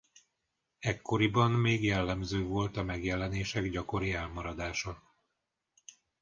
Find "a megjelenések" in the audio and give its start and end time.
2.77-3.69